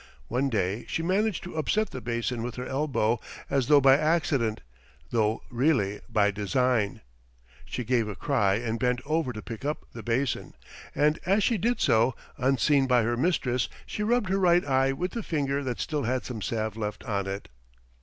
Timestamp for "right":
14.39-14.65